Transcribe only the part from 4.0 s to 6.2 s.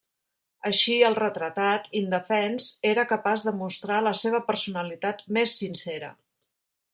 la seva personalitat més sincera.